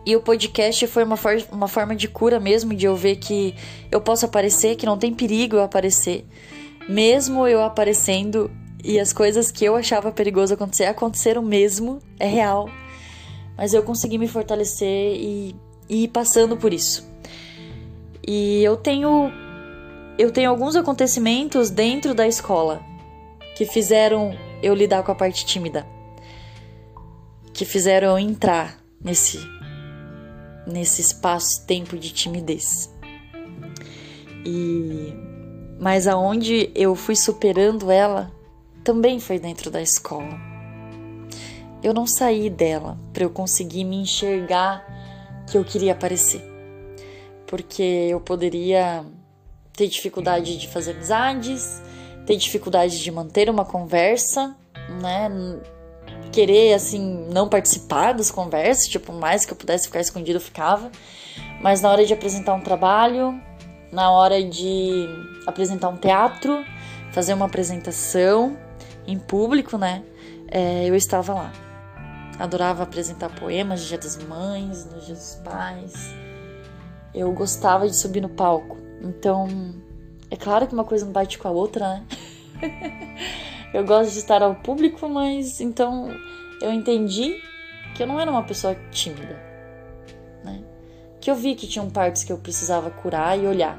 E 0.07 0.17
o 0.17 0.23
podcast 0.23 0.87
foi 0.87 1.05
uma, 1.05 1.17
for 1.19 1.37
uma 1.53 1.69
forma 1.69 1.95
de 1.95 2.09
cura 2.09 2.41
mesmo, 2.41 2.75
de 2.75 2.87
eu 2.87 2.97
ver 2.97 3.17
que 3.17 3.55
eu 3.93 4.01
posso 4.01 4.25
aparecer, 4.25 4.77
que 4.77 4.87
não 4.87 4.97
tem 4.97 5.13
perigo 5.13 5.57
eu 5.57 5.63
aparecer. 5.63 6.25
Mesmo 6.89 7.47
eu 7.47 7.63
aparecendo 7.63 8.51
e 8.83 8.99
as 8.99 9.13
coisas 9.13 9.51
que 9.51 9.67
eu 9.67 9.77
achava 9.77 10.11
perigoso 10.11 10.55
acontecer, 10.55 10.85
aconteceram 10.85 11.43
mesmo, 11.43 11.99
é 12.19 12.27
real. 12.27 12.71
Mas 13.55 13.75
eu 13.75 13.83
consegui 13.83 14.17
me 14.17 14.29
fortalecer 14.29 15.15
e, 15.15 15.55
e 15.87 16.05
ir 16.05 16.09
passando 16.09 16.57
por 16.57 16.73
isso. 16.73 17.07
E 18.27 18.63
eu 18.65 18.77
tenho 18.77 19.31
eu 20.17 20.33
tenho 20.33 20.49
alguns 20.49 20.75
acontecimentos 20.75 21.69
dentro 21.71 22.15
da 22.15 22.27
escola 22.27 22.88
que 23.59 23.67
fizeram 23.67 24.39
eu 24.63 24.73
lidar 24.73 25.03
com 25.03 25.11
a 25.11 25.17
parte 25.17 25.45
tímida. 25.45 25.85
Que 27.53 27.65
fizeram 27.65 28.11
eu 28.13 28.19
entrar 28.21 28.79
nesse 29.03 29.41
nesse 30.65 31.01
espaço-tempo 31.01 31.99
de 31.99 32.13
timidez. 32.13 32.89
E 34.47 35.13
mas 35.81 36.07
aonde 36.07 36.71
eu 36.73 36.95
fui 36.95 37.17
superando 37.17 37.91
ela 37.91 38.31
também 38.85 39.19
foi 39.19 39.41
dentro 39.41 39.73
da 39.73 39.83
escola. 39.83 40.39
Eu 41.83 41.93
não 41.93 42.07
saí 42.07 42.49
dela 42.49 42.97
para 43.13 43.25
eu 43.25 43.31
conseguir 43.31 43.83
me 43.83 43.97
enxergar 43.97 44.87
que 45.51 45.59
eu 45.59 45.65
queria 45.65 45.95
aparecer 45.95 46.45
porque 47.45 47.83
eu 47.83 48.21
poderia 48.21 49.05
ter 49.73 49.89
dificuldade 49.89 50.59
de 50.59 50.69
fazer 50.69 50.93
amizades, 50.93 51.83
ter 52.29 52.37
dificuldade 52.37 53.03
de 53.03 53.11
manter 53.11 53.49
uma 53.49 53.65
conversa, 53.65 54.55
né? 55.01 55.31
Querer, 56.31 56.75
assim, 56.75 57.27
não 57.33 57.49
participar 57.49 58.13
das 58.13 58.31
conversas, 58.31 58.87
tipo, 58.87 59.15
mais 59.15 59.47
que 59.47 59.53
eu 59.53 59.57
pudesse 59.57 59.87
ficar 59.87 60.01
escondido, 60.01 60.37
eu 60.37 60.43
ficava. 60.43 60.91
Mas 61.63 61.81
na 61.81 61.91
hora 61.91 62.05
de 62.05 62.13
apresentar 62.13 62.53
um 62.53 62.61
trabalho, 62.61 63.41
na 63.91 64.11
hora 64.11 64.45
de 64.45 65.09
apresentar 65.47 65.89
um 65.89 65.97
teatro, 65.97 66.63
fazer 67.13 67.33
uma 67.33 67.47
apresentação 67.47 68.59
em 69.07 69.19
público, 69.19 69.79
né? 69.79 70.03
É, 70.51 70.87
eu 70.87 70.95
estava 70.95 71.33
lá. 71.33 71.53
Adorava 72.39 72.83
apresentar 72.83 73.31
poemas 73.31 73.81
no 73.81 73.87
Dia 73.87 73.99
das 73.99 74.19
Mães, 74.19 74.85
no 74.85 75.01
Dia 75.01 75.15
dos 75.15 75.37
Pais 75.37 76.29
eu 77.15 77.33
gostava 77.33 77.89
de 77.89 77.97
subir 77.97 78.21
no 78.21 78.29
palco. 78.29 78.77
Então, 79.03 79.49
é 80.31 80.37
claro 80.37 80.67
que 80.67 80.75
uma 80.75 80.85
coisa 80.85 81.05
não 81.05 81.13
bate 81.13 81.39
com 81.39 81.49
a 81.49 81.51
outra, 81.51 81.89
né? 81.89 82.07
eu 83.75 83.85
gosto 83.85 84.13
de 84.13 84.19
estar 84.19 84.43
ao 84.43 84.55
público, 84.55 85.09
mas 85.09 85.61
então 85.61 86.09
eu 86.61 86.73
entendi 86.73 87.41
que 87.95 88.03
eu 88.03 88.07
não 88.07 88.21
era 88.21 88.31
uma 88.31 88.43
pessoa 88.43 88.75
tímida, 88.91 89.39
né? 90.45 90.63
Que 91.21 91.31
eu 91.31 91.35
vi 91.35 91.55
que 91.55 91.67
tinham 91.67 91.89
partes 91.91 92.25
que 92.25 92.33
eu 92.33 92.39
precisava 92.39 92.91
curar 92.91 93.39
e 93.39 93.47
olhar. 93.47 93.79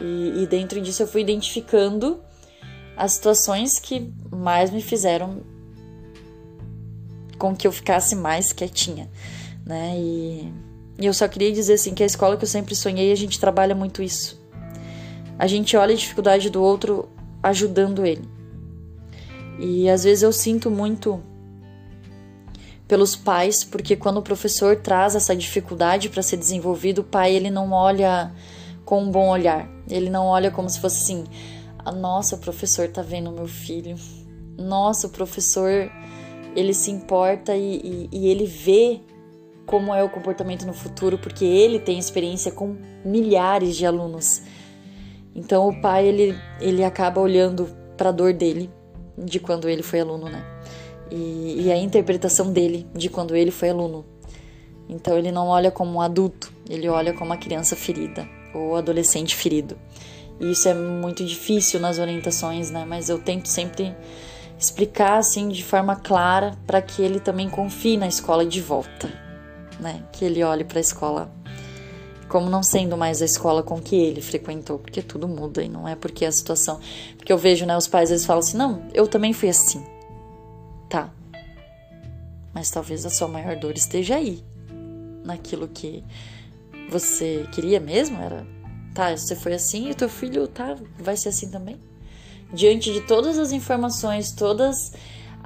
E, 0.00 0.42
e 0.42 0.46
dentro 0.46 0.80
disso 0.80 1.02
eu 1.02 1.06
fui 1.06 1.22
identificando 1.22 2.22
as 2.96 3.12
situações 3.12 3.78
que 3.78 4.12
mais 4.30 4.70
me 4.70 4.82
fizeram 4.82 5.42
com 7.38 7.54
que 7.54 7.66
eu 7.66 7.72
ficasse 7.72 8.16
mais 8.16 8.52
quietinha, 8.52 9.08
né? 9.64 9.94
E 9.96 10.52
e 10.98 11.06
eu 11.06 11.14
só 11.14 11.28
queria 11.28 11.52
dizer 11.52 11.74
assim 11.74 11.94
que 11.94 12.02
a 12.02 12.06
escola 12.06 12.36
que 12.36 12.42
eu 12.42 12.48
sempre 12.48 12.74
sonhei, 12.74 13.12
a 13.12 13.14
gente 13.14 13.38
trabalha 13.38 13.74
muito 13.74 14.02
isso. 14.02 14.37
A 15.38 15.46
gente 15.46 15.76
olha 15.76 15.94
a 15.94 15.96
dificuldade 15.96 16.50
do 16.50 16.62
outro 16.62 17.08
ajudando 17.42 18.04
ele. 18.04 18.28
E 19.58 19.88
às 19.88 20.04
vezes 20.04 20.22
eu 20.22 20.32
sinto 20.32 20.70
muito 20.70 21.22
pelos 22.86 23.14
pais, 23.14 23.62
porque 23.62 23.94
quando 23.94 24.18
o 24.18 24.22
professor 24.22 24.76
traz 24.76 25.14
essa 25.14 25.36
dificuldade 25.36 26.08
para 26.08 26.22
ser 26.22 26.38
desenvolvido, 26.38 27.00
o 27.00 27.04
pai 27.04 27.34
ele 27.34 27.50
não 27.50 27.72
olha 27.72 28.32
com 28.84 29.02
um 29.02 29.10
bom 29.10 29.28
olhar. 29.28 29.68
Ele 29.88 30.08
não 30.08 30.26
olha 30.26 30.50
como 30.50 30.68
se 30.68 30.80
fosse 30.80 31.02
assim: 31.02 31.24
ah, 31.78 31.92
"Nossa, 31.92 32.36
o 32.36 32.38
professor 32.38 32.88
tá 32.88 33.02
vendo 33.02 33.30
meu 33.30 33.46
filho. 33.46 33.94
Nossa, 34.56 35.06
o 35.06 35.10
professor 35.10 35.90
ele 36.56 36.74
se 36.74 36.90
importa 36.90 37.54
e, 37.54 37.76
e, 37.76 38.08
e 38.10 38.28
ele 38.28 38.46
vê 38.46 39.00
como 39.66 39.94
é 39.94 40.02
o 40.02 40.08
comportamento 40.08 40.66
no 40.66 40.72
futuro, 40.72 41.18
porque 41.18 41.44
ele 41.44 41.78
tem 41.78 41.98
experiência 41.98 42.50
com 42.50 42.76
milhares 43.04 43.76
de 43.76 43.84
alunos. 43.84 44.42
Então 45.34 45.68
o 45.68 45.80
pai 45.80 46.06
ele, 46.06 46.38
ele 46.60 46.84
acaba 46.84 47.20
olhando 47.20 47.68
para 47.96 48.08
a 48.08 48.12
dor 48.12 48.32
dele 48.32 48.70
de 49.16 49.38
quando 49.40 49.68
ele 49.68 49.82
foi 49.82 50.00
aluno, 50.00 50.28
né? 50.28 50.44
E, 51.10 51.62
e, 51.62 51.72
a 51.72 51.76
interpretação 51.76 52.52
dele 52.52 52.86
de 52.94 53.08
quando 53.08 53.34
ele 53.34 53.50
foi 53.50 53.70
aluno. 53.70 54.04
Então 54.88 55.16
ele 55.16 55.32
não 55.32 55.48
olha 55.48 55.70
como 55.70 55.94
um 55.94 56.00
adulto, 56.00 56.52
ele 56.68 56.88
olha 56.88 57.12
como 57.14 57.30
uma 57.30 57.36
criança 57.36 57.74
ferida 57.74 58.28
ou 58.54 58.76
adolescente 58.76 59.34
ferido. 59.34 59.78
E 60.38 60.52
isso 60.52 60.68
é 60.68 60.74
muito 60.74 61.24
difícil 61.24 61.80
nas 61.80 61.98
orientações, 61.98 62.70
né? 62.70 62.84
Mas 62.86 63.08
eu 63.08 63.18
tento 63.18 63.48
sempre 63.48 63.94
explicar 64.58 65.18
assim 65.18 65.48
de 65.48 65.64
forma 65.64 65.96
clara 65.96 66.56
para 66.66 66.82
que 66.82 67.00
ele 67.00 67.20
também 67.20 67.48
confie 67.48 67.96
na 67.96 68.06
escola 68.06 68.44
de 68.44 68.60
volta 68.60 69.28
né? 69.78 70.02
Que 70.12 70.24
ele 70.24 70.42
olhe 70.42 70.64
para 70.64 70.78
a 70.78 70.80
escola 70.80 71.30
como 72.28 72.48
não 72.48 72.62
sendo 72.62 72.96
mais 72.96 73.20
a 73.20 73.24
escola 73.24 73.62
com 73.62 73.80
que 73.80 73.96
ele 73.96 74.20
frequentou, 74.20 74.78
porque 74.78 75.02
tudo 75.02 75.26
muda 75.26 75.62
e 75.62 75.68
não 75.68 75.88
é 75.88 75.96
porque 75.96 76.24
a 76.24 76.32
situação. 76.32 76.80
Porque 77.16 77.32
eu 77.32 77.38
vejo, 77.38 77.66
né, 77.66 77.76
os 77.76 77.88
pais 77.88 78.10
eles 78.10 78.24
falam 78.24 78.40
assim: 78.40 78.56
"Não, 78.56 78.82
eu 78.94 79.08
também 79.08 79.32
fui 79.32 79.48
assim". 79.48 79.84
Tá. 80.88 81.10
Mas 82.54 82.70
talvez 82.70 83.04
a 83.04 83.10
sua 83.10 83.28
maior 83.28 83.56
dor 83.56 83.74
esteja 83.76 84.16
aí, 84.16 84.42
naquilo 85.24 85.68
que 85.68 86.02
você 86.88 87.46
queria 87.52 87.78
mesmo, 87.78 88.20
era 88.20 88.46
tá, 88.94 89.16
você 89.16 89.36
foi 89.36 89.54
assim 89.54 89.90
e 89.90 89.94
teu 89.94 90.08
filho 90.08 90.48
tá, 90.48 90.76
vai 90.98 91.16
ser 91.16 91.28
assim 91.28 91.50
também. 91.50 91.76
Diante 92.52 92.92
de 92.92 93.02
todas 93.02 93.38
as 93.38 93.52
informações, 93.52 94.32
todas 94.32 94.92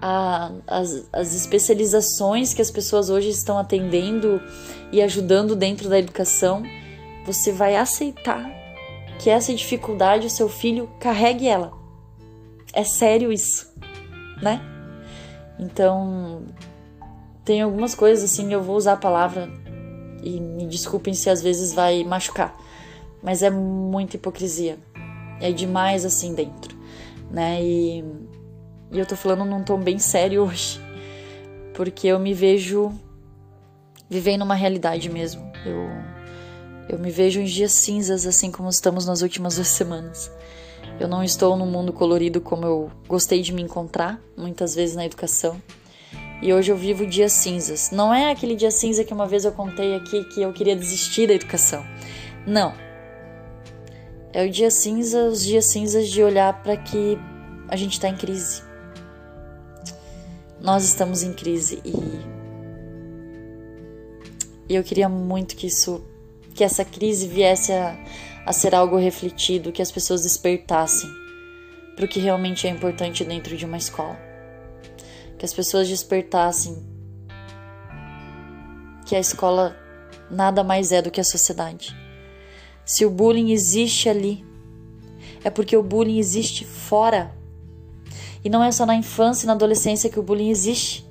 a, 0.02 0.50
as, 0.66 1.08
as 1.12 1.32
especializações 1.32 2.52
que 2.52 2.60
as 2.60 2.72
pessoas 2.72 3.08
hoje 3.08 3.28
estão 3.28 3.56
atendendo 3.56 4.42
e 4.90 5.00
ajudando 5.00 5.54
dentro 5.54 5.88
da 5.88 5.96
educação, 5.96 6.64
você 7.24 7.52
vai 7.52 7.76
aceitar 7.76 8.50
que 9.20 9.30
essa 9.30 9.54
dificuldade 9.54 10.26
o 10.26 10.30
seu 10.30 10.48
filho 10.48 10.90
carregue 10.98 11.46
ela. 11.46 11.72
É 12.72 12.82
sério 12.82 13.32
isso, 13.32 13.72
né? 14.42 14.60
Então, 15.56 16.42
tem 17.44 17.62
algumas 17.62 17.94
coisas 17.94 18.24
assim, 18.24 18.52
eu 18.52 18.60
vou 18.60 18.76
usar 18.76 18.94
a 18.94 18.96
palavra 18.96 19.48
e 20.24 20.40
me 20.40 20.66
desculpem 20.66 21.14
se 21.14 21.30
às 21.30 21.40
vezes 21.40 21.72
vai 21.72 22.02
machucar, 22.02 22.56
mas 23.22 23.42
é 23.42 23.50
muita 23.50 24.16
hipocrisia. 24.16 24.78
É 25.40 25.52
demais 25.52 26.04
assim 26.04 26.34
dentro, 26.34 26.76
né? 27.30 27.62
E 27.62 28.04
e 28.92 28.98
eu 28.98 29.06
tô 29.06 29.16
falando 29.16 29.44
num 29.44 29.64
tom 29.64 29.80
bem 29.80 29.98
sério 29.98 30.42
hoje, 30.42 30.78
porque 31.74 32.06
eu 32.06 32.18
me 32.18 32.34
vejo 32.34 32.92
vivendo 34.08 34.42
uma 34.42 34.54
realidade 34.54 35.08
mesmo. 35.08 35.50
Eu 35.64 36.12
eu 36.88 36.98
me 36.98 37.10
vejo 37.10 37.40
em 37.40 37.44
dias 37.44 37.72
cinzas 37.72 38.26
assim 38.26 38.50
como 38.50 38.68
estamos 38.68 39.06
nas 39.06 39.22
últimas 39.22 39.54
duas 39.54 39.68
semanas. 39.68 40.30
Eu 41.00 41.08
não 41.08 41.24
estou 41.24 41.56
num 41.56 41.64
mundo 41.64 41.90
colorido 41.92 42.38
como 42.40 42.66
eu 42.66 42.90
gostei 43.08 43.40
de 43.40 43.52
me 43.52 43.62
encontrar 43.62 44.20
muitas 44.36 44.74
vezes 44.74 44.94
na 44.94 45.06
educação. 45.06 45.62
E 46.42 46.52
hoje 46.52 46.70
eu 46.70 46.76
vivo 46.76 47.06
dias 47.06 47.32
cinzas. 47.32 47.90
Não 47.92 48.12
é 48.12 48.30
aquele 48.30 48.56
dia 48.56 48.70
cinza 48.70 49.04
que 49.04 49.14
uma 49.14 49.26
vez 49.26 49.44
eu 49.44 49.52
contei 49.52 49.94
aqui 49.94 50.24
que 50.24 50.42
eu 50.42 50.52
queria 50.52 50.76
desistir 50.76 51.28
da 51.28 51.34
educação. 51.34 51.82
Não. 52.46 52.74
É 54.32 54.44
o 54.44 54.50
dia 54.50 54.70
cinza, 54.70 55.24
os 55.26 55.42
dias 55.42 55.66
cinzas 55.66 56.08
de 56.08 56.22
olhar 56.22 56.62
para 56.62 56.76
que 56.76 57.16
a 57.68 57.76
gente 57.76 57.92
está 57.92 58.08
em 58.08 58.16
crise 58.16 58.71
nós 60.62 60.84
estamos 60.84 61.24
em 61.24 61.32
crise 61.32 61.82
e 61.84 62.22
eu 64.74 64.84
queria 64.84 65.08
muito 65.08 65.56
que 65.56 65.66
isso, 65.66 66.04
que 66.54 66.62
essa 66.62 66.84
crise 66.84 67.26
viesse 67.26 67.72
a, 67.72 67.98
a 68.46 68.52
ser 68.52 68.74
algo 68.74 68.96
refletido, 68.96 69.72
que 69.72 69.82
as 69.82 69.90
pessoas 69.90 70.22
despertassem 70.22 71.10
para 71.96 72.04
o 72.04 72.08
que 72.08 72.20
realmente 72.20 72.66
é 72.66 72.70
importante 72.70 73.24
dentro 73.24 73.56
de 73.56 73.66
uma 73.66 73.76
escola, 73.76 74.16
que 75.36 75.44
as 75.44 75.52
pessoas 75.52 75.88
despertassem 75.88 76.90
que 79.04 79.16
a 79.16 79.20
escola 79.20 79.76
nada 80.30 80.62
mais 80.62 80.92
é 80.92 81.02
do 81.02 81.10
que 81.10 81.20
a 81.20 81.24
sociedade. 81.24 81.94
Se 82.84 83.04
o 83.04 83.10
bullying 83.10 83.50
existe 83.50 84.08
ali, 84.08 84.44
é 85.44 85.50
porque 85.50 85.76
o 85.76 85.82
bullying 85.82 86.18
existe 86.18 86.64
fora 86.64 87.34
E 88.44 88.50
não 88.50 88.62
é 88.62 88.72
só 88.72 88.84
na 88.84 88.94
infância 88.94 89.44
e 89.44 89.46
na 89.46 89.52
adolescência 89.52 90.10
que 90.10 90.18
o 90.18 90.22
bullying 90.22 90.50
existe. 90.50 91.06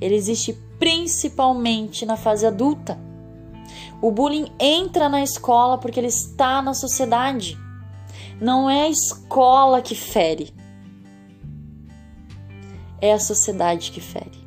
Ele 0.00 0.14
existe 0.14 0.52
principalmente 0.78 2.06
na 2.06 2.16
fase 2.16 2.46
adulta. 2.46 2.98
O 4.00 4.12
bullying 4.12 4.52
entra 4.60 5.08
na 5.08 5.22
escola 5.22 5.76
porque 5.76 5.98
ele 5.98 6.06
está 6.06 6.62
na 6.62 6.72
sociedade. 6.72 7.58
Não 8.40 8.70
é 8.70 8.82
a 8.82 8.88
escola 8.88 9.82
que 9.82 9.96
fere, 9.96 10.54
é 13.00 13.12
a 13.12 13.18
sociedade 13.18 13.90
que 13.90 14.00
fere. 14.00 14.38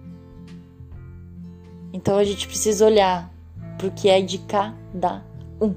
Então 1.92 2.18
a 2.18 2.24
gente 2.24 2.48
precisa 2.48 2.86
olhar 2.86 3.30
para 3.78 3.88
o 3.88 3.92
que 3.92 4.08
é 4.08 4.22
de 4.22 4.38
cada 4.38 5.24
um. 5.60 5.76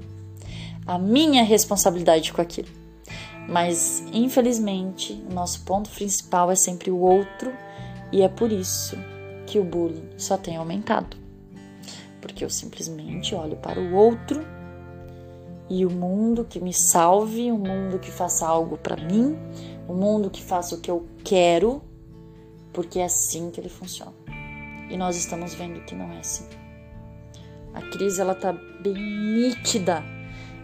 A 0.85 0.97
minha 0.97 1.43
responsabilidade 1.43 2.31
com 2.31 2.41
aquilo. 2.41 2.69
Mas, 3.47 4.03
infelizmente, 4.11 5.23
o 5.29 5.33
nosso 5.33 5.63
ponto 5.63 5.89
principal 5.89 6.51
é 6.51 6.55
sempre 6.55 6.89
o 6.89 6.97
outro, 6.97 7.53
e 8.11 8.21
é 8.21 8.29
por 8.29 8.51
isso 8.51 8.97
que 9.45 9.59
o 9.59 9.63
bullying 9.63 10.09
só 10.17 10.37
tem 10.37 10.57
aumentado. 10.57 11.17
Porque 12.21 12.43
eu 12.43 12.49
simplesmente 12.49 13.35
olho 13.35 13.55
para 13.57 13.79
o 13.79 13.93
outro 13.93 14.43
e 15.69 15.85
o 15.85 15.91
mundo 15.91 16.45
que 16.45 16.59
me 16.59 16.73
salve, 16.73 17.51
o 17.51 17.57
mundo 17.57 17.99
que 17.99 18.11
faça 18.11 18.47
algo 18.47 18.77
para 18.77 18.95
mim, 18.95 19.37
o 19.87 19.93
mundo 19.93 20.29
que 20.29 20.41
faça 20.41 20.75
o 20.75 20.81
que 20.81 20.89
eu 20.89 21.07
quero, 21.23 21.81
porque 22.73 22.99
é 22.99 23.05
assim 23.05 23.51
que 23.51 23.59
ele 23.59 23.69
funciona. 23.69 24.13
E 24.89 24.97
nós 24.97 25.15
estamos 25.15 25.53
vendo 25.53 25.81
que 25.85 25.95
não 25.95 26.11
é 26.11 26.19
assim. 26.19 26.45
A 27.73 27.81
crise 27.81 28.21
ela 28.21 28.35
tá 28.35 28.53
bem 28.53 28.93
nítida. 28.93 30.03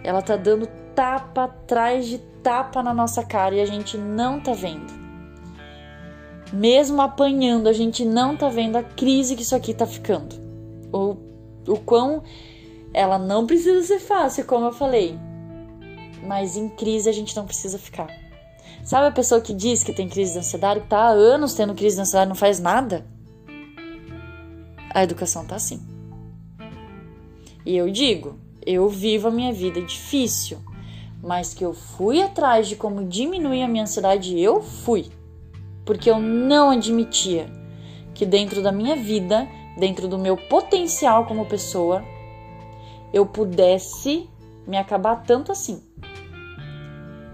Ela 0.04 0.22
tá 0.22 0.36
dando 0.36 0.68
tapa 0.96 1.46
atrás 1.46 2.08
de 2.08 2.18
tapa 2.44 2.82
na 2.82 2.94
nossa 2.94 3.24
cara 3.24 3.56
e 3.56 3.62
a 3.62 3.66
gente 3.66 3.98
não 3.98 4.40
tá 4.40 4.54
vendo. 4.54 5.02
Mesmo 6.54 7.02
apanhando, 7.02 7.68
a 7.68 7.74
gente 7.74 8.04
não 8.04 8.36
tá 8.36 8.50
vendo 8.50 8.76
a 8.76 8.84
crise 8.84 9.36
que 9.36 9.44
isso 9.44 9.56
aqui 9.56 9.74
tá 9.74 9.86
ficando. 9.86 10.36
O, 10.92 11.16
o 11.68 11.80
quão 11.80 12.24
ela 12.94 13.18
não 13.18 13.48
precisa 13.48 13.84
ser 13.84 14.00
fácil, 14.00 14.46
como 14.46 14.66
eu 14.66 14.74
falei. 14.74 15.18
Mas 16.28 16.58
em 16.58 16.68
crise 16.70 17.10
a 17.10 17.14
gente 17.14 17.36
não 17.36 17.46
precisa 17.46 17.78
ficar. 17.78 18.08
Sabe 18.84 19.08
a 19.08 19.12
pessoa 19.12 19.40
que 19.40 19.54
diz 19.54 19.84
que 19.84 19.94
tem 19.94 20.10
crise 20.10 20.34
de 20.34 20.40
ansiedade, 20.40 20.82
que 20.82 20.88
tá 20.88 20.98
há 20.98 21.10
anos 21.10 21.54
tendo 21.54 21.74
crise 21.74 21.96
de 21.96 22.02
ansiedade 22.02 22.28
e 22.28 22.30
não 22.30 22.36
faz 22.36 22.60
nada? 22.60 23.06
A 24.94 25.04
educação 25.04 25.46
tá 25.46 25.56
assim. 25.56 25.82
E 27.66 27.78
eu 27.78 27.90
digo, 27.90 28.40
eu 28.66 28.90
vivo 28.90 29.28
a 29.28 29.32
minha 29.32 29.54
vida 29.54 29.82
difícil, 29.82 30.60
mas 31.22 31.54
que 31.54 31.64
eu 31.64 31.74
fui 31.74 32.22
atrás 32.22 32.68
de 32.68 32.76
como 32.76 33.06
diminuir 33.06 33.64
a 33.64 33.68
minha 33.68 33.84
ansiedade, 33.84 34.40
eu 34.40 34.62
fui. 34.62 35.06
Porque 35.86 36.10
eu 36.10 36.20
não 36.20 36.72
admitia 36.72 37.48
que 38.14 38.26
dentro 38.26 38.62
da 38.62 38.72
minha 38.72 38.96
vida, 38.96 39.48
dentro 39.78 40.08
do 40.08 40.18
meu 40.18 40.36
potencial 40.36 41.26
como 41.26 41.46
pessoa, 41.46 42.04
eu 43.14 43.26
pudesse 43.26 44.30
me 44.68 44.78
acabar 44.78 45.18
tanto 45.24 45.52
assim. 45.52 45.82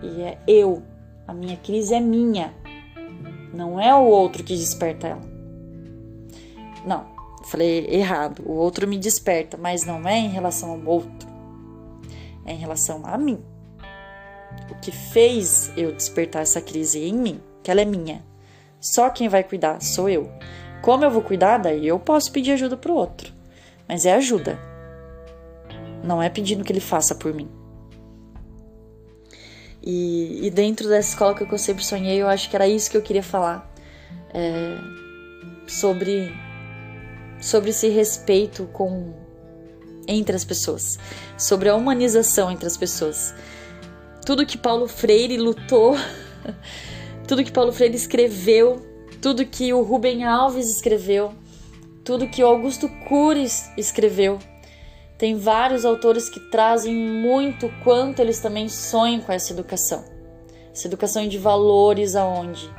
E 0.01 0.21
é 0.21 0.37
eu, 0.47 0.83
a 1.27 1.33
minha 1.33 1.57
crise 1.57 1.93
é 1.93 1.99
minha, 1.99 2.53
não 3.53 3.79
é 3.79 3.93
o 3.93 4.05
outro 4.05 4.43
que 4.43 4.55
desperta 4.55 5.07
ela. 5.07 5.21
Não, 6.85 7.05
falei 7.43 7.87
errado. 7.89 8.43
O 8.45 8.53
outro 8.53 8.87
me 8.87 8.97
desperta, 8.97 9.57
mas 9.57 9.85
não 9.85 10.07
é 10.07 10.17
em 10.17 10.29
relação 10.29 10.71
ao 10.71 10.85
outro, 10.85 11.27
é 12.45 12.53
em 12.53 12.57
relação 12.57 13.01
a 13.03 13.17
mim. 13.17 13.43
O 14.69 14.75
que 14.75 14.91
fez 14.91 15.71
eu 15.77 15.91
despertar 15.91 16.41
essa 16.41 16.61
crise 16.61 17.03
em 17.03 17.13
mim, 17.13 17.41
que 17.63 17.71
ela 17.71 17.81
é 17.81 17.85
minha. 17.85 18.23
Só 18.79 19.09
quem 19.09 19.27
vai 19.27 19.43
cuidar 19.43 19.81
sou 19.81 20.09
eu. 20.09 20.31
Como 20.81 21.03
eu 21.03 21.11
vou 21.11 21.21
cuidar, 21.21 21.57
daí 21.57 21.87
eu 21.87 21.99
posso 21.99 22.31
pedir 22.31 22.51
ajuda 22.51 22.77
pro 22.77 22.93
outro. 22.93 23.33
Mas 23.87 24.05
é 24.05 24.13
ajuda, 24.13 24.59
não 26.03 26.21
é 26.21 26.29
pedindo 26.29 26.63
que 26.63 26.71
ele 26.71 26.79
faça 26.79 27.15
por 27.15 27.33
mim. 27.33 27.49
E, 29.81 30.45
e, 30.45 30.49
dentro 30.49 30.89
dessa 30.89 31.09
escola 31.09 31.33
que 31.33 31.49
eu 31.49 31.57
sempre 31.57 31.83
sonhei, 31.85 32.21
eu 32.21 32.27
acho 32.27 32.49
que 32.49 32.55
era 32.55 32.67
isso 32.67 32.91
que 32.91 32.97
eu 32.97 33.01
queria 33.01 33.23
falar. 33.23 33.73
É, 34.33 34.75
sobre, 35.65 36.33
sobre 37.39 37.69
esse 37.69 37.87
respeito 37.87 38.65
com 38.73 39.13
entre 40.07 40.35
as 40.35 40.43
pessoas. 40.43 40.99
Sobre 41.37 41.69
a 41.69 41.75
humanização 41.75 42.51
entre 42.51 42.67
as 42.67 42.75
pessoas. 42.75 43.33
Tudo 44.27 44.45
que 44.45 44.57
Paulo 44.57 44.89
Freire 44.89 45.37
lutou, 45.37 45.95
tudo 47.25 47.45
que 47.45 47.51
Paulo 47.51 47.71
Freire 47.71 47.95
escreveu, 47.95 48.75
tudo 49.21 49.45
que 49.45 49.71
o 49.71 49.81
Rubem 49.81 50.25
Alves 50.25 50.69
escreveu, 50.69 51.33
tudo 52.03 52.27
que 52.27 52.43
o 52.43 52.45
Augusto 52.45 52.89
Cures 53.07 53.71
escreveu. 53.77 54.37
Tem 55.17 55.37
vários 55.37 55.85
autores 55.85 56.27
que 56.27 56.41
trazem 56.51 56.93
muito 56.93 57.71
quanto 57.85 58.19
eles 58.19 58.41
também 58.41 58.67
sonham 58.67 59.21
com 59.21 59.31
essa 59.31 59.53
educação. 59.53 60.03
Essa 60.73 60.87
educação 60.87 61.25
de 61.25 61.37
valores 61.37 62.13
aonde? 62.13 62.69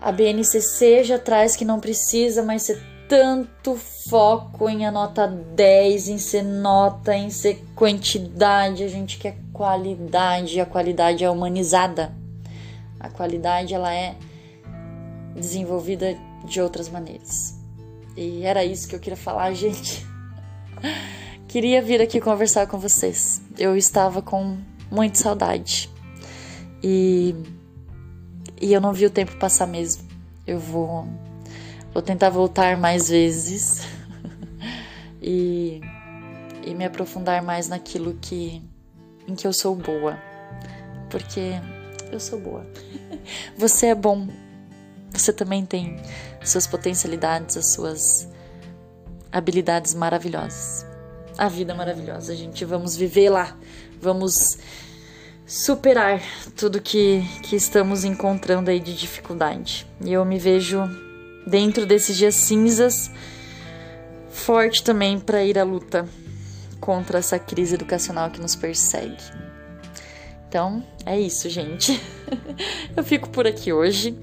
A 0.00 0.10
BNCC 0.10 1.04
já 1.04 1.20
traz 1.20 1.54
que 1.54 1.64
não 1.64 1.78
precisa 1.78 2.42
mais 2.42 2.62
ser 2.62 2.82
tanto 3.08 3.76
foco 4.10 4.68
em 4.68 4.84
a 4.84 4.90
nota 4.90 5.28
10, 5.28 6.08
em 6.08 6.18
ser 6.18 6.42
nota, 6.42 7.14
em 7.14 7.30
ser 7.30 7.64
quantidade, 7.76 8.82
a 8.82 8.88
gente 8.88 9.18
quer 9.18 9.36
qualidade, 9.56 10.60
a 10.60 10.66
qualidade 10.66 11.24
é 11.24 11.30
humanizada. 11.30 12.14
A 13.00 13.08
qualidade 13.08 13.72
ela 13.72 13.90
é 13.90 14.14
desenvolvida 15.34 16.14
de 16.44 16.60
outras 16.60 16.90
maneiras. 16.90 17.58
E 18.14 18.42
era 18.42 18.62
isso 18.66 18.86
que 18.86 18.94
eu 18.94 19.00
queria 19.00 19.16
falar, 19.16 19.50
gente. 19.56 20.06
Queria 21.48 21.80
vir 21.80 22.02
aqui 22.02 22.20
conversar 22.20 22.66
com 22.66 22.78
vocês. 22.78 23.40
Eu 23.56 23.74
estava 23.74 24.20
com 24.20 24.58
muita 24.90 25.16
saudade. 25.16 25.88
E, 26.82 27.34
e 28.60 28.74
eu 28.74 28.80
não 28.80 28.92
vi 28.92 29.06
o 29.06 29.10
tempo 29.10 29.36
passar 29.36 29.66
mesmo. 29.66 30.06
Eu 30.46 30.58
vou, 30.58 31.08
vou 31.94 32.02
tentar 32.02 32.28
voltar 32.28 32.76
mais 32.76 33.08
vezes 33.08 33.86
e, 35.22 35.80
e 36.62 36.74
me 36.74 36.84
aprofundar 36.84 37.42
mais 37.42 37.68
naquilo 37.68 38.18
que, 38.20 38.62
em 39.26 39.34
que 39.34 39.46
eu 39.46 39.52
sou 39.52 39.74
boa. 39.74 40.18
Porque 41.10 41.52
eu 42.10 42.20
sou 42.20 42.40
boa. 42.40 42.66
Você 43.56 43.86
é 43.86 43.94
bom. 43.94 44.28
Você 45.10 45.32
também 45.32 45.64
tem 45.64 45.96
suas 46.44 46.66
potencialidades, 46.66 47.56
as 47.56 47.72
suas 47.72 48.28
habilidades 49.32 49.94
maravilhosas. 49.94 50.86
A 51.36 51.48
vida 51.48 51.74
maravilhosa, 51.74 52.34
gente. 52.34 52.64
Vamos 52.64 52.96
viver 52.96 53.30
lá. 53.30 53.56
Vamos 54.00 54.58
superar 55.46 56.20
tudo 56.56 56.80
que, 56.80 57.22
que 57.42 57.56
estamos 57.56 58.04
encontrando 58.04 58.70
aí 58.70 58.80
de 58.80 58.94
dificuldade. 58.94 59.86
E 60.00 60.12
eu 60.12 60.24
me 60.24 60.38
vejo 60.38 60.82
dentro 61.46 61.86
desses 61.86 62.16
dias 62.16 62.34
cinzas 62.34 63.10
forte 64.30 64.82
também 64.82 65.18
para 65.18 65.42
ir 65.44 65.58
à 65.58 65.64
luta 65.64 66.06
contra 66.86 67.18
essa 67.18 67.36
crise 67.36 67.74
educacional 67.74 68.30
que 68.30 68.40
nos 68.40 68.54
persegue. 68.54 69.16
Então, 70.48 70.84
é 71.04 71.18
isso, 71.18 71.50
gente. 71.50 72.00
eu 72.96 73.02
fico 73.02 73.28
por 73.28 73.44
aqui 73.44 73.72
hoje. 73.72 74.16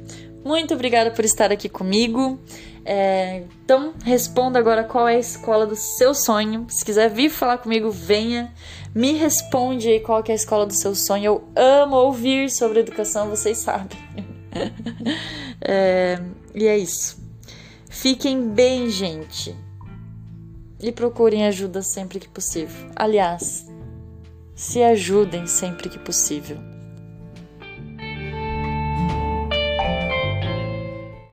Muito 0.46 0.74
obrigada 0.74 1.12
por 1.12 1.26
estar 1.26 1.52
aqui 1.52 1.68
comigo. 1.68 2.40
É, 2.86 3.44
então, 3.64 3.94
responda 4.06 4.60
agora 4.60 4.86
qual 4.86 5.10
é 5.10 5.18
a 5.18 5.20
escola 5.20 5.68
do 5.68 5.76
seu 5.76 6.16
sonho. 6.16 6.66
Se 6.70 6.86
quiser 6.86 7.10
vir 7.10 7.30
falar 7.30 7.58
comigo, 7.58 7.92
venha. 7.92 8.54
Me 8.96 9.12
responde 9.12 9.90
aí 9.90 10.00
qual 10.00 10.24
é 10.26 10.32
a 10.32 10.36
escola 10.36 10.66
do 10.66 10.74
seu 10.74 10.96
sonho. 10.96 11.26
Eu 11.26 11.44
amo 11.58 11.98
ouvir 11.98 12.50
sobre 12.50 12.80
educação, 12.80 13.30
vocês 13.30 13.58
sabem. 13.58 14.00
é, 15.60 16.18
e 16.56 16.66
é 16.66 16.78
isso. 16.78 17.22
Fiquem 17.90 18.50
bem, 18.50 18.90
gente. 18.90 19.54
E 20.84 20.92
procurem 20.92 21.46
ajuda 21.48 21.82
sempre 21.82 22.20
que 22.20 22.28
possível. 22.28 22.92
Aliás, 22.94 23.66
se 24.54 24.84
ajudem 24.84 25.48
sempre 25.48 25.88
que 25.88 25.98
possível. 25.98 26.73